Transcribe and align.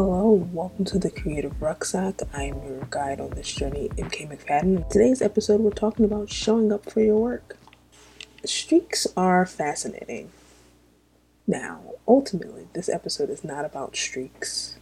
Hello, 0.00 0.30
welcome 0.52 0.84
to 0.84 0.98
the 1.00 1.10
Creative 1.10 1.60
Rucksack. 1.60 2.20
I 2.32 2.44
am 2.44 2.62
your 2.62 2.86
guide 2.88 3.20
on 3.20 3.30
this 3.30 3.52
journey, 3.52 3.88
MK 3.96 4.30
McFadden. 4.30 4.76
In 4.76 4.84
today's 4.88 5.20
episode, 5.20 5.60
we're 5.60 5.72
talking 5.72 6.04
about 6.04 6.30
showing 6.30 6.72
up 6.72 6.88
for 6.88 7.00
your 7.00 7.18
work. 7.18 7.56
Streaks 8.44 9.08
are 9.16 9.44
fascinating. 9.44 10.30
Now, 11.48 11.80
ultimately, 12.06 12.68
this 12.74 12.88
episode 12.88 13.28
is 13.28 13.42
not 13.42 13.64
about 13.64 13.96
streaks, 13.96 14.76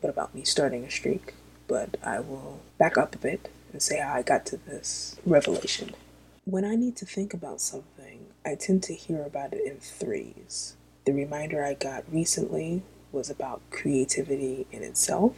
but 0.00 0.08
about 0.08 0.36
me 0.36 0.44
starting 0.44 0.84
a 0.84 0.90
streak. 0.92 1.34
But 1.66 1.96
I 2.04 2.20
will 2.20 2.60
back 2.78 2.96
up 2.96 3.16
a 3.16 3.18
bit 3.18 3.48
and 3.72 3.82
say 3.82 3.98
how 3.98 4.14
I 4.14 4.22
got 4.22 4.46
to 4.46 4.56
this 4.56 5.16
revelation. 5.26 5.96
When 6.44 6.64
I 6.64 6.76
need 6.76 6.94
to 6.98 7.06
think 7.06 7.34
about 7.34 7.60
something, 7.60 8.26
I 8.46 8.54
tend 8.54 8.84
to 8.84 8.94
hear 8.94 9.24
about 9.24 9.52
it 9.52 9.66
in 9.66 9.78
threes. 9.80 10.76
The 11.06 11.12
reminder 11.12 11.64
I 11.64 11.74
got 11.74 12.04
recently 12.08 12.84
was 13.12 13.30
about 13.30 13.62
creativity 13.70 14.66
in 14.70 14.82
itself, 14.82 15.34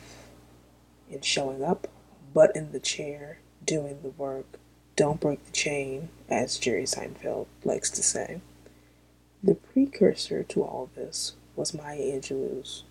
in 1.11 1.21
showing 1.21 1.63
up, 1.63 1.89
butt 2.32 2.54
in 2.54 2.72
the 2.72 2.80
chair, 2.80 3.39
doing 3.64 3.99
the 4.03 4.11
work, 4.11 4.58
don't 4.96 5.21
break 5.21 5.44
the 5.44 5.53
chain, 5.53 6.08
as 6.29 6.58
Jerry 6.58 6.85
Seinfeld 6.85 7.46
likes 7.64 7.90
to 7.90 8.03
say. 8.03 8.40
The 9.43 9.54
precursor 9.54 10.43
to 10.44 10.63
all 10.63 10.85
of 10.85 10.94
this 10.94 11.35
was 11.57 11.75
Maya 11.75 11.99
Angelou's 11.99 12.85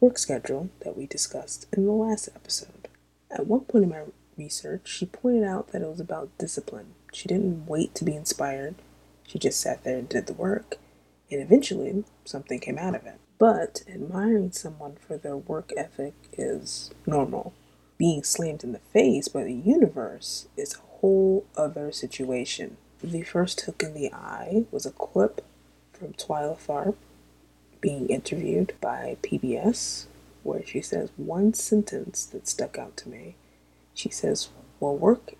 work 0.00 0.18
schedule 0.18 0.68
that 0.80 0.96
we 0.96 1.06
discussed 1.06 1.66
in 1.72 1.86
the 1.86 1.92
last 1.92 2.28
episode. 2.34 2.88
At 3.30 3.46
one 3.46 3.60
point 3.60 3.84
in 3.84 3.90
my 3.90 4.02
research, 4.36 4.88
she 4.88 5.06
pointed 5.06 5.44
out 5.44 5.68
that 5.68 5.82
it 5.82 5.88
was 5.88 6.00
about 6.00 6.36
discipline. 6.38 6.94
She 7.12 7.28
didn't 7.28 7.66
wait 7.66 7.94
to 7.94 8.04
be 8.04 8.14
inspired, 8.14 8.74
she 9.26 9.38
just 9.38 9.60
sat 9.60 9.84
there 9.84 9.98
and 9.98 10.08
did 10.08 10.26
the 10.26 10.34
work, 10.34 10.76
and 11.30 11.40
eventually 11.40 12.04
something 12.24 12.60
came 12.60 12.78
out 12.78 12.94
of 12.94 13.06
it. 13.06 13.18
But 13.38 13.82
admiring 13.86 14.52
someone 14.52 14.96
for 14.96 15.18
their 15.18 15.36
work 15.36 15.70
ethic 15.76 16.14
is 16.38 16.90
normal. 17.06 17.52
Being 17.98 18.22
slammed 18.22 18.64
in 18.64 18.72
the 18.72 18.78
face 18.78 19.28
by 19.28 19.44
the 19.44 19.52
universe 19.52 20.48
is 20.56 20.74
a 20.74 20.98
whole 21.00 21.44
other 21.54 21.92
situation. 21.92 22.78
The 23.02 23.22
first 23.22 23.60
hook 23.60 23.82
in 23.82 23.92
the 23.92 24.12
eye 24.12 24.64
was 24.70 24.86
a 24.86 24.90
clip 24.90 25.44
from 25.92 26.14
Twyla 26.14 26.58
Tharp 26.58 26.94
being 27.82 28.08
interviewed 28.08 28.72
by 28.80 29.18
PBS, 29.22 30.06
where 30.42 30.64
she 30.64 30.80
says 30.80 31.10
one 31.16 31.52
sentence 31.52 32.24
that 32.24 32.48
stuck 32.48 32.78
out 32.78 32.96
to 32.98 33.08
me. 33.10 33.36
She 33.92 34.08
says, 34.08 34.48
Well, 34.80 34.96
work 34.96 35.34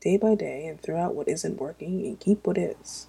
day 0.00 0.16
by 0.16 0.36
day 0.36 0.66
and 0.66 0.80
throw 0.80 0.98
out 0.98 1.16
what 1.16 1.28
isn't 1.28 1.60
working 1.60 2.06
and 2.06 2.20
keep 2.20 2.46
what 2.46 2.56
is. 2.56 3.08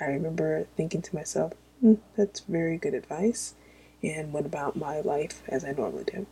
I 0.00 0.06
remember 0.06 0.66
thinking 0.76 1.02
to 1.02 1.14
myself, 1.14 1.52
mm, 1.82 1.98
that's 2.16 2.40
very 2.40 2.76
good 2.76 2.94
advice 2.94 3.54
and 4.02 4.32
went 4.32 4.46
about 4.46 4.76
my 4.76 5.00
life 5.00 5.42
as 5.48 5.64
I 5.64 5.72
normally 5.72 6.04
do. 6.04 6.26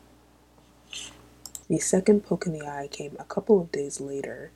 The 1.69 1.79
second 1.79 2.25
poke 2.25 2.47
in 2.47 2.53
the 2.53 2.67
eye 2.67 2.89
came 2.91 3.17
a 3.19 3.25
couple 3.25 3.61
of 3.61 3.71
days 3.71 4.01
later 4.01 4.51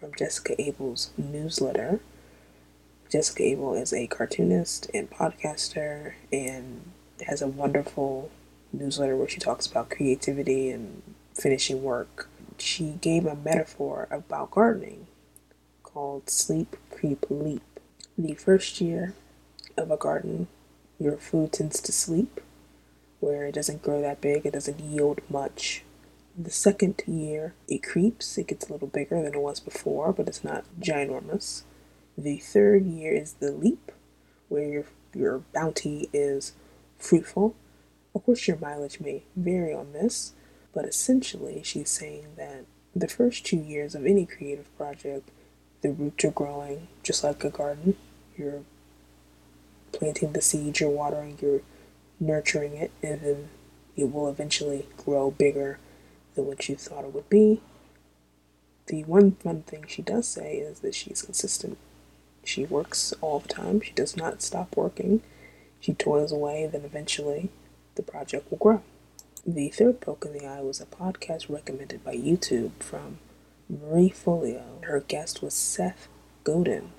from 0.00 0.12
Jessica 0.16 0.60
Abel's 0.60 1.10
newsletter. 1.16 2.00
Jessica 3.10 3.42
Abel 3.42 3.74
is 3.74 3.92
a 3.92 4.06
cartoonist 4.06 4.90
and 4.94 5.10
podcaster 5.10 6.14
and 6.32 6.90
has 7.26 7.42
a 7.42 7.48
wonderful 7.48 8.30
newsletter 8.72 9.16
where 9.16 9.28
she 9.28 9.40
talks 9.40 9.66
about 9.66 9.90
creativity 9.90 10.70
and 10.70 11.02
finishing 11.34 11.82
work. 11.82 12.28
She 12.58 12.92
gave 13.00 13.26
a 13.26 13.36
metaphor 13.36 14.08
about 14.10 14.50
gardening 14.50 15.06
called 15.82 16.30
Sleep, 16.30 16.76
Creep, 16.90 17.26
Leap. 17.28 17.62
The 18.16 18.34
first 18.34 18.80
year 18.80 19.14
of 19.76 19.90
a 19.90 19.96
garden, 19.96 20.48
your 20.98 21.16
food 21.16 21.52
tends 21.52 21.80
to 21.82 21.92
sleep 21.92 22.40
where 23.24 23.46
it 23.46 23.54
doesn't 23.54 23.82
grow 23.82 24.02
that 24.02 24.20
big, 24.20 24.44
it 24.44 24.52
doesn't 24.52 24.80
yield 24.80 25.20
much. 25.30 25.82
The 26.36 26.50
second 26.50 27.02
year, 27.06 27.54
it 27.66 27.82
creeps, 27.82 28.36
it 28.36 28.48
gets 28.48 28.68
a 28.68 28.72
little 28.72 28.88
bigger 28.88 29.22
than 29.22 29.32
it 29.34 29.40
was 29.40 29.60
before, 29.60 30.12
but 30.12 30.28
it's 30.28 30.44
not 30.44 30.64
ginormous. 30.78 31.62
The 32.18 32.36
third 32.36 32.84
year 32.84 33.14
is 33.14 33.34
the 33.34 33.50
leap, 33.50 33.90
where 34.48 34.68
your, 34.68 34.84
your 35.14 35.38
bounty 35.54 36.10
is 36.12 36.52
fruitful. 36.98 37.54
Of 38.14 38.26
course, 38.26 38.46
your 38.46 38.58
mileage 38.58 39.00
may 39.00 39.22
vary 39.34 39.72
on 39.72 39.94
this, 39.94 40.32
but 40.74 40.84
essentially, 40.84 41.62
she's 41.64 41.90
saying 41.90 42.26
that 42.36 42.66
the 42.94 43.08
first 43.08 43.46
two 43.46 43.56
years 43.56 43.94
of 43.94 44.04
any 44.04 44.26
creative 44.26 44.76
project, 44.76 45.30
the 45.80 45.92
roots 45.92 46.24
are 46.26 46.30
growing 46.30 46.88
just 47.02 47.24
like 47.24 47.42
a 47.42 47.50
garden. 47.50 47.96
You're 48.36 48.64
planting 49.92 50.32
the 50.32 50.42
seeds, 50.42 50.80
you're 50.80 50.90
watering, 50.90 51.38
you're 51.40 51.62
nurturing 52.24 52.76
it, 52.76 52.90
and 53.02 53.20
then 53.20 53.48
it 53.96 54.12
will 54.12 54.28
eventually 54.28 54.86
grow 54.96 55.30
bigger 55.30 55.78
than 56.34 56.46
what 56.46 56.68
you 56.68 56.76
thought 56.76 57.04
it 57.04 57.14
would 57.14 57.28
be. 57.28 57.60
The 58.86 59.04
one 59.04 59.32
fun 59.32 59.62
thing 59.62 59.84
she 59.88 60.02
does 60.02 60.26
say 60.28 60.56
is 60.56 60.80
that 60.80 60.94
she's 60.94 61.22
consistent. 61.22 61.78
She 62.44 62.64
works 62.66 63.14
all 63.20 63.38
the 63.38 63.48
time, 63.48 63.80
she 63.80 63.92
does 63.92 64.16
not 64.16 64.42
stop 64.42 64.76
working. 64.76 65.22
She 65.80 65.94
toils 65.94 66.32
away, 66.32 66.66
then 66.70 66.82
eventually 66.84 67.50
the 67.94 68.02
project 68.02 68.50
will 68.50 68.58
grow. 68.58 68.82
The 69.46 69.68
third 69.68 70.00
poke 70.00 70.24
in 70.24 70.32
the 70.32 70.46
eye 70.46 70.62
was 70.62 70.80
a 70.80 70.86
podcast 70.86 71.50
recommended 71.50 72.02
by 72.02 72.16
YouTube 72.16 72.72
from 72.80 73.18
Marie 73.68 74.10
Forleo. 74.10 74.82
Her 74.84 75.00
guest 75.00 75.42
was 75.42 75.54
Seth 75.54 76.08
Godin, 76.42 76.92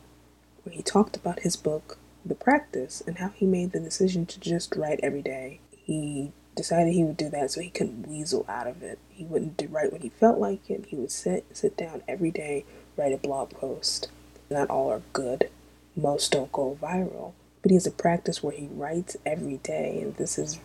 where 0.64 0.74
he 0.76 0.82
talked 0.84 1.16
about 1.16 1.40
his 1.40 1.56
book, 1.56 1.98
the 2.26 2.36
practice 2.36 3.02
and 3.06 3.20
how 3.20 3.30
he 3.30 3.46
made 3.46 3.72
the 3.72 3.80
decision 3.80 4.26
to 4.26 4.40
just 4.40 4.76
write 4.76 5.00
every 5.04 5.22
day. 5.22 5.60
He 5.72 6.32
decided 6.56 6.94
he 6.94 7.04
would 7.04 7.18
do 7.18 7.30
that 7.30 7.52
so 7.52 7.62
he 7.62 7.70
couldn't 7.70 8.08
weasel 8.08 8.46
out 8.50 8.68
of 8.68 8.82
it. 8.82 8.98
He 9.10 9.26
wouldn't 9.26 9.62
write 9.70 9.92
when 9.92 10.02
he 10.02 10.10
felt 10.10 10.40
like 10.40 10.70
it. 10.70 10.86
He 10.88 10.96
would 10.96 11.12
sit 11.12 11.46
sit 11.54 11.78
down 11.78 12.02
every 12.08 12.32
day, 12.32 12.66
write 12.98 13.14
a 13.14 13.18
blog 13.18 13.52
post. 13.52 14.10
Not 14.50 14.70
all 14.70 14.90
are 14.92 15.02
good. 15.14 15.50
Most 15.96 16.32
don't 16.32 16.52
go 16.52 16.78
viral. 16.82 17.34
But 17.62 17.72
he 17.72 17.76
has 17.76 17.88
a 17.88 17.92
practice 17.92 18.44
where 18.44 18.56
he 18.56 18.68
writes 18.68 19.18
every 19.26 19.58
day, 19.58 20.00
and 20.02 20.16
this 20.16 20.36
has 20.36 20.60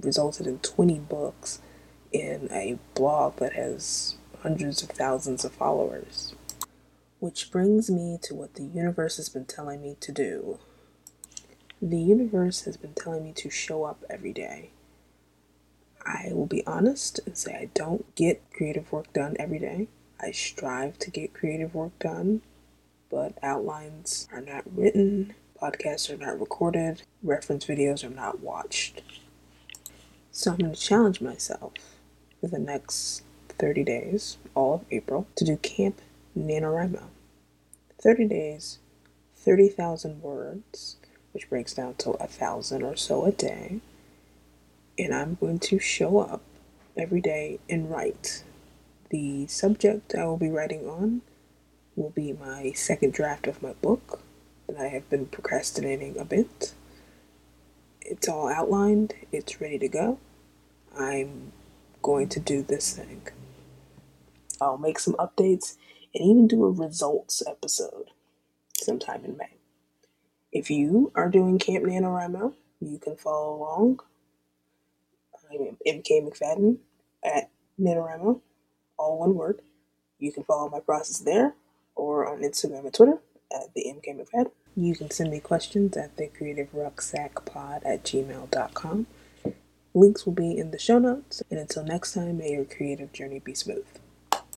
resulted 0.00 0.46
in 0.46 0.58
20 0.60 0.98
books 1.00 1.60
in 2.12 2.48
a 2.50 2.78
blog 2.94 3.36
that 3.36 3.52
has 3.52 4.16
hundreds 4.42 4.82
of 4.82 4.90
thousands 4.90 5.44
of 5.44 5.52
followers. 5.52 6.34
Which 7.18 7.50
brings 7.50 7.90
me 7.90 8.18
to 8.22 8.34
what 8.34 8.54
the 8.54 8.64
universe 8.64 9.18
has 9.18 9.28
been 9.28 9.44
telling 9.44 9.82
me 9.82 9.96
to 10.00 10.12
do. 10.12 10.58
The 11.82 11.98
universe 11.98 12.62
has 12.64 12.76
been 12.76 12.92
telling 12.92 13.24
me 13.24 13.32
to 13.32 13.48
show 13.48 13.84
up 13.84 14.04
every 14.10 14.34
day. 14.34 14.70
I 16.04 16.28
will 16.32 16.46
be 16.46 16.66
honest 16.66 17.20
and 17.24 17.38
say 17.38 17.54
I 17.54 17.70
don't 17.72 18.14
get 18.14 18.42
creative 18.52 18.92
work 18.92 19.10
done 19.14 19.34
every 19.38 19.58
day. 19.58 19.88
I 20.20 20.30
strive 20.32 20.98
to 20.98 21.10
get 21.10 21.32
creative 21.32 21.74
work 21.74 21.98
done, 21.98 22.42
but 23.10 23.38
outlines 23.42 24.28
are 24.30 24.42
not 24.42 24.64
written, 24.76 25.34
podcasts 25.60 26.10
are 26.10 26.18
not 26.18 26.38
recorded, 26.38 27.02
reference 27.22 27.64
videos 27.64 28.04
are 28.04 28.14
not 28.14 28.40
watched. 28.40 29.00
So 30.32 30.52
I'm 30.52 30.58
going 30.58 30.74
to 30.74 30.78
challenge 30.78 31.22
myself 31.22 31.72
for 32.40 32.48
the 32.48 32.58
next 32.58 33.22
30 33.48 33.84
days, 33.84 34.36
all 34.54 34.74
of 34.74 34.84
April, 34.90 35.26
to 35.36 35.44
do 35.46 35.56
Camp 35.56 36.02
NaNoWriMo. 36.38 37.04
30 38.02 38.26
days, 38.26 38.78
30,000 39.36 40.22
words, 40.22 40.96
which 41.32 41.48
breaks 41.48 41.74
down 41.74 41.94
to 41.94 42.10
a 42.12 42.26
thousand 42.26 42.82
or 42.82 42.96
so 42.96 43.24
a 43.24 43.32
day. 43.32 43.80
And 44.98 45.14
I'm 45.14 45.36
going 45.40 45.58
to 45.60 45.78
show 45.78 46.18
up 46.18 46.42
every 46.96 47.20
day 47.20 47.58
and 47.68 47.90
write. 47.90 48.44
The 49.10 49.46
subject 49.46 50.14
I 50.14 50.24
will 50.26 50.36
be 50.36 50.50
writing 50.50 50.86
on 50.88 51.22
will 51.96 52.10
be 52.10 52.32
my 52.32 52.72
second 52.72 53.12
draft 53.12 53.46
of 53.46 53.62
my 53.62 53.72
book 53.74 54.20
that 54.68 54.76
I 54.76 54.88
have 54.88 55.08
been 55.10 55.26
procrastinating 55.26 56.18
a 56.18 56.24
bit. 56.24 56.74
It's 58.00 58.28
all 58.28 58.48
outlined, 58.48 59.14
it's 59.32 59.60
ready 59.60 59.78
to 59.78 59.88
go. 59.88 60.18
I'm 60.98 61.52
going 62.02 62.28
to 62.30 62.40
do 62.40 62.62
this 62.62 62.96
thing. 62.96 63.22
I'll 64.60 64.78
make 64.78 64.98
some 64.98 65.14
updates 65.14 65.76
and 66.14 66.24
even 66.24 66.48
do 66.48 66.64
a 66.64 66.70
results 66.70 67.42
episode 67.46 68.10
sometime 68.74 69.24
in 69.24 69.36
May. 69.36 69.59
If 70.52 70.68
you 70.68 71.12
are 71.14 71.28
doing 71.28 71.58
Camp 71.58 71.84
NaNoWriMo, 71.84 72.54
you 72.80 72.98
can 72.98 73.16
follow 73.16 73.56
along. 73.56 74.00
Um, 75.52 75.76
I'm 75.86 76.00
MK 76.02 76.28
McFadden 76.28 76.78
at 77.24 77.50
NaNoWriMo, 77.80 78.40
all 78.98 79.18
one 79.18 79.34
word. 79.34 79.60
You 80.18 80.32
can 80.32 80.42
follow 80.42 80.68
my 80.68 80.80
process 80.80 81.18
there 81.20 81.54
or 81.94 82.26
on 82.26 82.40
Instagram 82.40 82.80
and 82.80 82.94
Twitter 82.94 83.18
at 83.52 83.72
the 83.74 83.84
MK 83.84 84.20
McFadden. 84.20 84.50
You 84.76 84.96
can 84.96 85.10
send 85.10 85.30
me 85.30 85.38
questions 85.38 85.96
at 85.96 86.16
the 86.16 86.26
creative 86.26 86.74
rucksack 86.74 87.44
pod 87.44 87.82
at 87.84 88.04
gmail.com. 88.04 89.06
Links 89.94 90.26
will 90.26 90.32
be 90.32 90.56
in 90.56 90.72
the 90.72 90.78
show 90.78 90.98
notes. 90.98 91.42
And 91.50 91.60
until 91.60 91.84
next 91.84 92.14
time, 92.14 92.38
may 92.38 92.52
your 92.52 92.64
creative 92.64 93.12
journey 93.12 93.38
be 93.38 93.54
smooth. 93.54 93.86